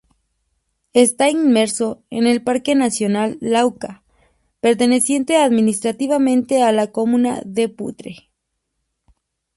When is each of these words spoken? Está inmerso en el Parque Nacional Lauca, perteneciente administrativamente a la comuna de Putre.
Está 0.93 1.29
inmerso 1.29 2.01
en 2.09 2.25
el 2.25 2.41
Parque 2.41 2.73
Nacional 2.73 3.37
Lauca, 3.39 4.03
perteneciente 4.59 5.37
administrativamente 5.37 6.63
a 6.63 6.71
la 6.71 6.87
comuna 6.91 7.39
de 7.45 7.69
Putre. 7.69 8.15